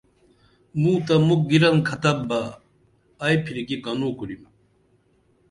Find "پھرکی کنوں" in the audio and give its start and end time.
3.45-4.13